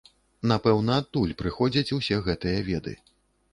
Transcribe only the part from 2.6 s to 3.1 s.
веды.